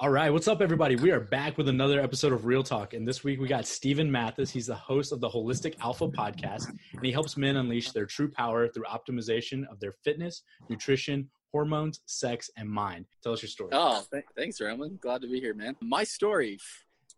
[0.00, 0.96] All right, what's up, everybody?
[0.96, 4.10] We are back with another episode of Real Talk, and this week we got Stephen
[4.10, 4.50] Mathis.
[4.50, 8.30] He's the host of the Holistic Alpha podcast, and he helps men unleash their true
[8.30, 13.06] power through optimization of their fitness, nutrition, hormones, sex, and mind.
[13.22, 13.70] Tell us your story.
[13.72, 14.98] Oh, th- thanks, Roman.
[15.00, 15.74] Glad to be here, man.
[15.80, 16.58] My story,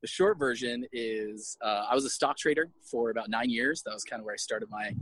[0.00, 3.82] the short version is uh, I was a stock trader for about nine years.
[3.84, 4.94] That was kind of where I started my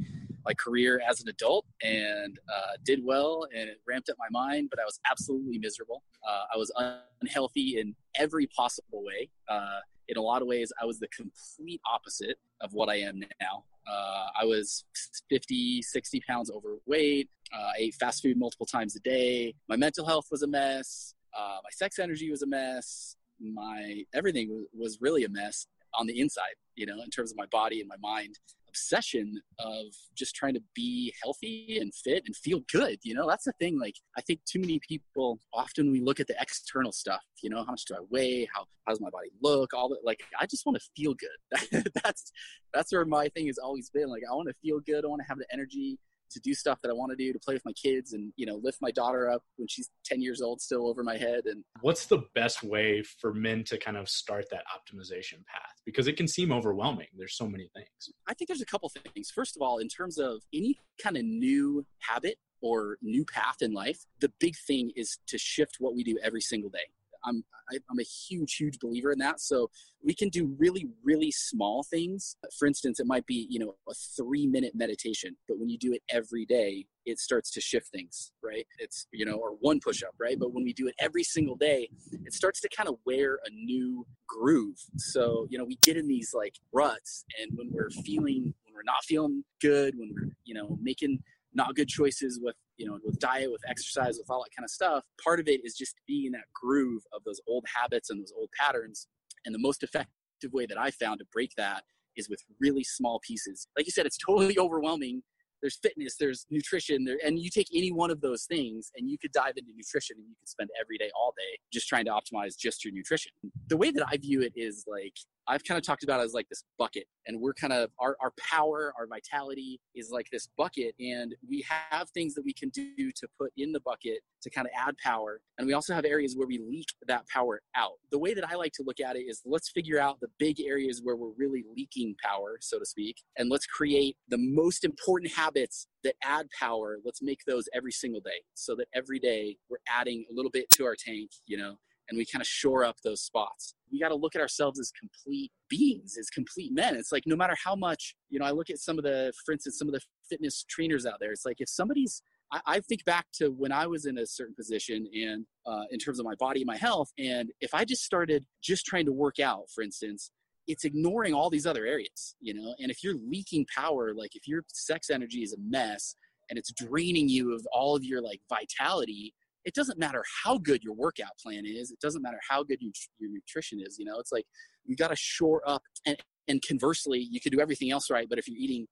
[0.44, 4.68] my career as an adult and uh, did well and it ramped up my mind,
[4.70, 6.02] but I was absolutely miserable.
[6.26, 6.72] Uh, I was
[7.20, 9.30] unhealthy in every possible way.
[9.48, 13.20] Uh, in a lot of ways, I was the complete opposite of what I am
[13.40, 13.64] now.
[13.86, 14.84] Uh, I was
[15.30, 17.28] 50, 60 pounds overweight.
[17.52, 19.54] Uh, I ate fast food multiple times a day.
[19.68, 21.14] My mental health was a mess.
[21.36, 23.16] Uh, my sex energy was a mess.
[23.40, 27.36] My everything was, was really a mess on the inside, you know, in terms of
[27.36, 28.38] my body and my mind
[28.72, 29.84] obsession of
[30.16, 32.98] just trying to be healthy and fit and feel good.
[33.02, 33.78] You know, that's the thing.
[33.78, 37.20] Like, I think too many people often we look at the external stuff.
[37.42, 38.48] You know, how much do I weigh?
[38.54, 39.74] How how does my body look?
[39.74, 40.00] All that.
[40.04, 41.84] Like, I just want to feel good.
[42.02, 42.32] that's
[42.72, 44.08] that's where my thing has always been.
[44.08, 45.04] Like, I want to feel good.
[45.04, 45.98] I want to have the energy
[46.32, 48.46] to do stuff that I want to do, to play with my kids and, you
[48.46, 51.42] know, lift my daughter up when she's 10 years old still over my head.
[51.46, 55.80] And what's the best way for men to kind of start that optimization path?
[55.84, 57.08] Because it can seem overwhelming.
[57.16, 57.88] There's so many things.
[58.26, 59.30] I think there's a couple things.
[59.30, 63.72] First of all, in terms of any kind of new habit or new path in
[63.72, 66.86] life, the big thing is to shift what we do every single day.
[67.24, 69.40] I'm I, am a huge huge believer in that.
[69.40, 69.70] So
[70.02, 72.36] we can do really really small things.
[72.58, 75.92] For instance, it might be you know a three minute meditation, but when you do
[75.92, 78.66] it every day, it starts to shift things, right?
[78.78, 80.38] It's you know or one push up, right?
[80.38, 81.88] But when we do it every single day,
[82.24, 84.78] it starts to kind of wear a new groove.
[84.96, 88.82] So you know we get in these like ruts, and when we're feeling when we're
[88.84, 91.22] not feeling good, when we're you know making
[91.54, 94.70] not good choices with you know with diet with exercise with all that kind of
[94.70, 98.20] stuff part of it is just being in that groove of those old habits and
[98.20, 99.08] those old patterns.
[99.44, 101.82] And the most effective way that i found to break that
[102.16, 103.66] is with really small pieces.
[103.76, 105.22] Like you said it's totally overwhelming.
[105.60, 109.16] There's fitness there's nutrition there and you take any one of those things and you
[109.18, 112.10] could dive into nutrition and you could spend every day all day just trying to
[112.10, 113.32] optimize just your nutrition.
[113.68, 115.14] The way that i view it is like
[115.48, 118.32] I've kind of talked about as like this bucket, and we're kind of our, our
[118.50, 123.10] power, our vitality is like this bucket, and we have things that we can do
[123.16, 126.34] to put in the bucket to kind of add power, and we also have areas
[126.36, 127.92] where we leak that power out.
[128.10, 130.60] The way that I like to look at it is let's figure out the big
[130.60, 135.32] areas where we're really leaking power, so to speak, and let's create the most important
[135.32, 136.98] habits that add power.
[137.04, 140.70] Let's make those every single day, so that every day we're adding a little bit
[140.74, 141.76] to our tank, you know,
[142.08, 143.74] and we kind of shore up those spots.
[143.90, 146.96] We got to look at ourselves as complete beings, as complete men.
[146.96, 149.52] It's like no matter how much, you know, I look at some of the, for
[149.52, 151.32] instance, some of the fitness trainers out there.
[151.32, 154.54] It's like if somebody's, I, I think back to when I was in a certain
[154.54, 158.44] position and uh, in terms of my body, my health, and if I just started
[158.62, 160.30] just trying to work out, for instance,
[160.66, 162.74] it's ignoring all these other areas, you know.
[162.78, 166.14] And if you're leaking power, like if your sex energy is a mess
[166.50, 170.82] and it's draining you of all of your like vitality it doesn't matter how good
[170.82, 171.90] your workout plan is.
[171.90, 173.98] It doesn't matter how good you, your nutrition is.
[173.98, 174.44] You know, it's like
[174.84, 175.82] you got to shore up.
[176.06, 176.16] And,
[176.48, 178.86] and conversely, you could do everything else right, but if you're eating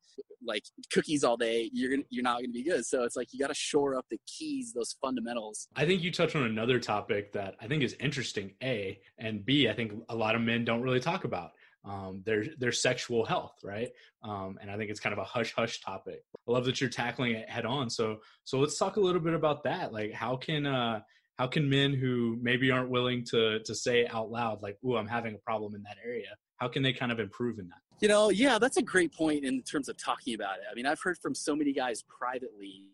[0.46, 2.86] like cookies all day, you're you're not going to be good.
[2.86, 5.66] So it's like you got to shore up the keys, those fundamentals.
[5.74, 8.52] I think you touched on another topic that I think is interesting.
[8.62, 11.52] A and B, I think a lot of men don't really talk about
[11.84, 13.90] um, their their sexual health, right?
[14.22, 16.22] Um, and I think it's kind of a hush hush topic.
[16.46, 17.88] I love that you're tackling it head on.
[17.88, 19.92] So so let's talk a little bit about that.
[19.92, 21.00] Like how can uh,
[21.38, 25.08] how can men who maybe aren't willing to to say out loud like, "Ooh, I'm
[25.08, 27.78] having a problem in that area," how can they kind of improve in that?
[28.00, 30.64] You know, yeah, that's a great point in terms of talking about it.
[30.70, 32.84] I mean, I've heard from so many guys privately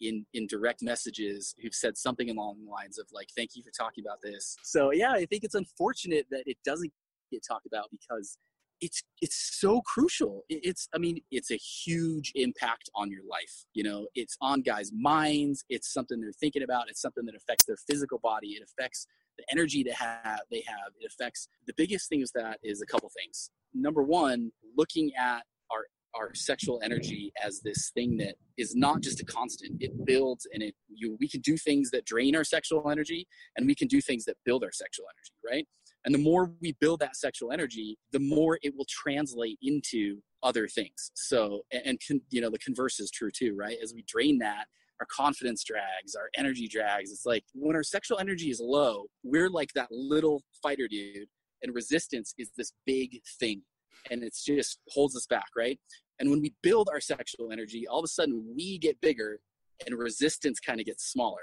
[0.00, 3.70] in in direct messages who've said something along the lines of like thank you for
[3.70, 6.92] talking about this so yeah i think it's unfortunate that it doesn't
[7.32, 8.38] get talked about because
[8.82, 10.42] it's it's so crucial.
[10.48, 14.06] It's i mean it's a huge impact on your life you know?
[14.14, 15.64] It's on guys minds.
[15.70, 16.90] It's something they're thinking about.
[16.90, 18.48] It's something that affects their physical body.
[18.48, 19.06] It affects
[19.38, 20.92] the energy they have they have.
[21.00, 23.50] It affects the biggest thing is that is a couple things.
[23.72, 25.84] Number one looking at our
[26.14, 29.76] our sexual energy as this thing that is not just a constant.
[29.80, 33.26] It builds and it you we can do things that drain our sexual energy
[33.56, 35.66] and we can do things that build our sexual energy right
[36.04, 40.66] and the more we build that sexual energy, the more it will translate into other
[40.66, 41.12] things.
[41.14, 43.76] So, and, and you know, the converse is true too, right?
[43.82, 44.66] As we drain that,
[45.00, 47.10] our confidence drags, our energy drags.
[47.10, 51.28] It's like when our sexual energy is low, we're like that little fighter dude,
[51.62, 53.62] and resistance is this big thing.
[54.10, 55.78] And it's just holds us back, right?
[56.18, 59.40] And when we build our sexual energy, all of a sudden we get bigger
[59.86, 61.42] and resistance kind of gets smaller.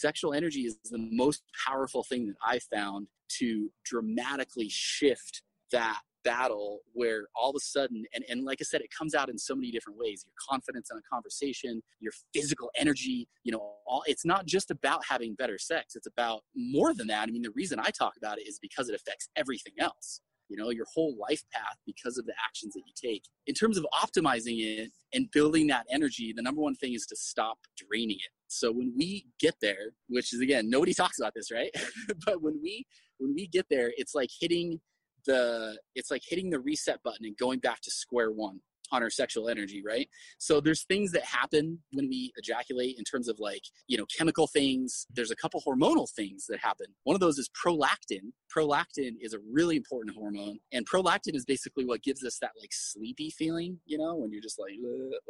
[0.00, 3.08] Sexual energy is the most powerful thing that I found
[3.38, 8.80] to dramatically shift that battle where all of a sudden and, and like i said
[8.80, 10.24] it comes out in so many different ways.
[10.24, 15.00] Your confidence in a conversation your physical energy you know all it's not just about
[15.08, 15.96] having better sex.
[15.96, 17.28] It's about more than that.
[17.28, 20.20] I mean the reason i talk about it is because it affects everything else.
[20.48, 23.24] You know your whole life path because of the actions that you take.
[23.46, 27.16] In terms of optimizing it and building that energy the number one thing is to
[27.16, 31.50] stop draining it so when we get there which is again nobody talks about this
[31.50, 31.70] right?
[32.26, 32.86] But when we
[33.18, 34.80] when we get there it's like hitting
[35.26, 38.60] the it's like hitting the reset button and going back to square one
[38.92, 40.08] on our sexual energy, right?
[40.38, 44.46] So there's things that happen when we ejaculate in terms of like, you know, chemical
[44.46, 45.06] things.
[45.12, 46.86] There's a couple hormonal things that happen.
[47.04, 48.32] One of those is prolactin.
[48.54, 52.68] Prolactin is a really important hormone, and prolactin is basically what gives us that like
[52.70, 54.74] sleepy feeling, you know, when you're just like,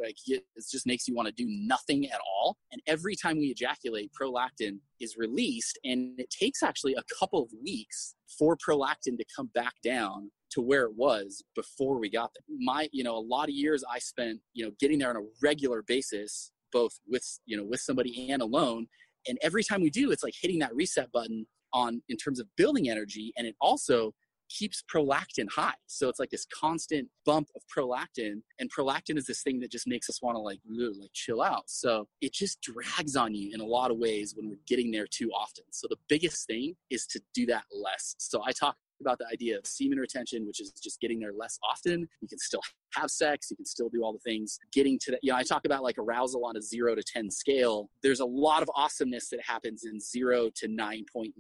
[0.03, 2.57] like it just makes you want to do nothing at all.
[2.73, 7.51] And every time we ejaculate, prolactin is released, and it takes actually a couple of
[7.63, 12.57] weeks for prolactin to come back down to where it was before we got there.
[12.61, 15.27] My, you know, a lot of years I spent, you know, getting there on a
[15.43, 18.87] regular basis, both with, you know, with somebody and alone.
[19.27, 22.47] And every time we do, it's like hitting that reset button on in terms of
[22.57, 23.33] building energy.
[23.37, 24.13] And it also
[24.51, 25.75] keeps prolactin high.
[25.87, 28.43] So it's like this constant bump of prolactin.
[28.59, 31.65] And prolactin is this thing that just makes us want to like, like chill out.
[31.67, 35.07] So it just drags on you in a lot of ways when we're getting there
[35.07, 35.65] too often.
[35.71, 38.15] So the biggest thing is to do that less.
[38.19, 41.59] So I talk about the idea of semen retention, which is just getting there less
[41.69, 42.09] often.
[42.21, 42.63] You can still
[42.95, 44.59] have sex, you can still do all the things.
[44.73, 47.31] Getting to that, you know, I talk about like arousal on a zero to 10
[47.31, 47.91] scale.
[48.03, 51.33] There's a lot of awesomeness that happens in zero to 9.9.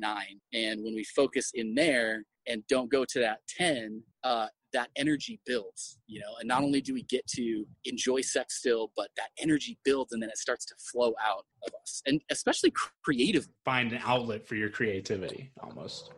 [0.53, 5.38] And when we focus in there and don't go to that 10, uh, that energy
[5.47, 9.29] builds, you know, and not only do we get to enjoy sex still, but that
[9.38, 12.73] energy builds and then it starts to flow out of us and especially
[13.03, 13.49] creative.
[13.65, 16.11] Find an outlet for your creativity almost.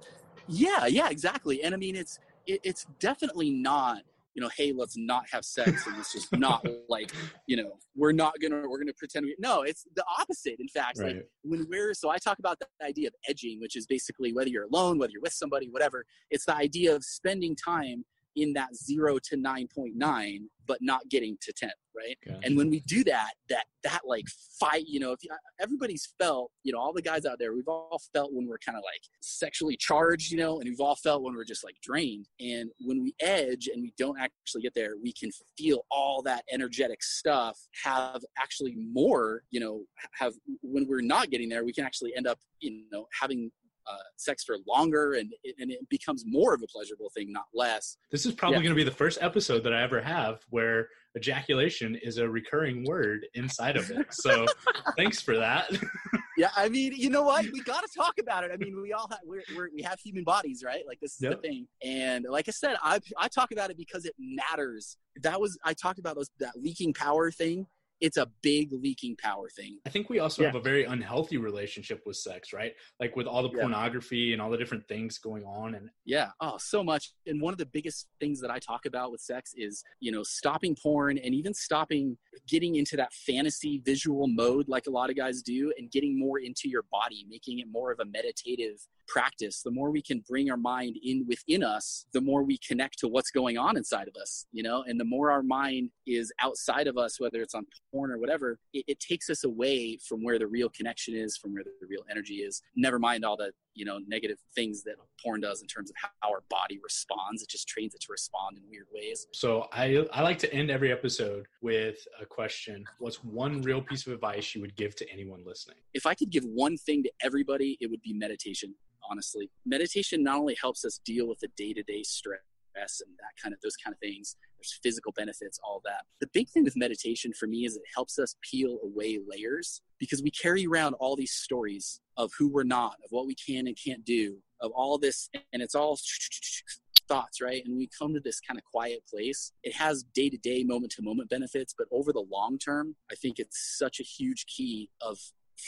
[0.49, 1.62] Yeah, yeah, exactly.
[1.62, 4.02] And I mean, it's it, it's definitely not
[4.35, 7.12] you know, hey, let's not have sex and it's just not like,
[7.46, 10.56] you know, we're not gonna we're gonna pretend we no, it's the opposite.
[10.58, 11.17] In fact, right.
[11.17, 14.50] like when we're so I talk about the idea of edging, which is basically whether
[14.50, 18.05] you're alone, whether you're with somebody, whatever, it's the idea of spending time
[18.37, 22.41] in that zero to 9.9 but not getting to 10 right gotcha.
[22.43, 24.25] and when we do that that that like
[24.59, 27.69] fight you know if you, everybody's felt you know all the guys out there we've
[27.69, 31.23] all felt when we're kind of like sexually charged you know and we've all felt
[31.23, 34.95] when we're just like drained and when we edge and we don't actually get there
[35.03, 39.83] we can feel all that energetic stuff have actually more you know
[40.13, 40.33] have
[40.63, 43.51] when we're not getting there we can actually end up you know having
[43.87, 47.47] uh, sex for longer and it, and it becomes more of a pleasurable thing, not
[47.55, 47.97] less.
[48.11, 48.63] This is probably yeah.
[48.65, 52.85] going to be the first episode that I ever have where ejaculation is a recurring
[52.85, 54.13] word inside of it.
[54.13, 54.47] So
[54.97, 55.71] thanks for that.
[56.37, 57.45] yeah, I mean, you know what?
[57.53, 58.51] We got to talk about it.
[58.53, 60.83] I mean, we all have, we're, we're, we have human bodies, right?
[60.87, 61.43] Like this is yep.
[61.43, 61.69] the thing.
[61.85, 64.97] And like I said, I I talk about it because it matters.
[65.23, 67.67] That was I talked about those that leaking power thing
[68.00, 69.79] it's a big leaking power thing.
[69.87, 70.49] I think we also yeah.
[70.49, 72.73] have a very unhealthy relationship with sex, right?
[73.00, 74.32] Like with all the pornography yeah.
[74.35, 77.12] and all the different things going on and Yeah, oh, so much.
[77.26, 80.23] And one of the biggest things that I talk about with sex is, you know,
[80.23, 82.17] stopping porn and even stopping
[82.49, 86.38] getting into that fantasy visual mode like a lot of guys do and getting more
[86.38, 90.50] into your body, making it more of a meditative practice, the more we can bring
[90.50, 94.14] our mind in within us, the more we connect to what's going on inside of
[94.20, 97.66] us, you know, and the more our mind is outside of us, whether it's on
[97.92, 101.52] porn or whatever, it, it takes us away from where the real connection is, from
[101.52, 102.62] where the real energy is.
[102.76, 106.30] Never mind all the, you know, negative things that porn does in terms of how
[106.30, 107.42] our body responds.
[107.42, 109.26] It just trains it to respond in weird ways.
[109.32, 112.84] So I, I like to end every episode with a question.
[112.99, 115.78] What's one real piece of advice you would give to anyone listening?
[115.92, 118.75] If I could give one thing to everybody, it would be meditation
[119.08, 119.50] honestly.
[119.64, 122.40] Meditation not only helps us deal with the day to day stress
[122.76, 126.04] and that kind of those kind of things, there's physical benefits, all that.
[126.20, 130.23] The big thing with meditation for me is it helps us peel away layers because
[130.23, 133.76] we carry around all these stories of who we're not, of what we can and
[133.82, 135.99] can't do, of all this, and it's all
[137.08, 137.62] thoughts, right?
[137.64, 139.52] And we come to this kind of quiet place.
[139.62, 143.14] It has day to day, moment to moment benefits, but over the long term, I
[143.14, 145.18] think it's such a huge key of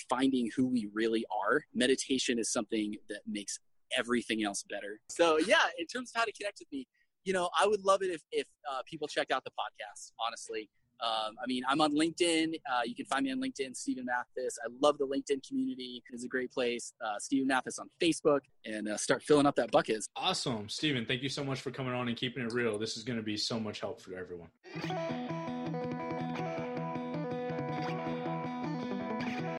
[0.09, 1.63] finding who we really are.
[1.75, 3.59] Meditation is something that makes
[3.97, 5.01] everything else better.
[5.09, 6.87] So yeah, in terms of how to connect with me,
[7.25, 10.13] you know, I would love it if if uh, people check out the podcast.
[10.25, 12.55] Honestly, um, I mean, I'm on LinkedIn.
[12.71, 14.59] Uh, you can find me on LinkedIn, Stephen Mathis.
[14.65, 16.03] I love the LinkedIn community.
[16.13, 16.93] It's a great place.
[17.05, 20.07] Uh, Stephen Mathis on Facebook and uh, start filling up that bucket.
[20.17, 20.69] Awesome.
[20.69, 22.79] Stephen, thank you so much for coming on and keeping it real.
[22.79, 24.49] This is going to be so much help for everyone.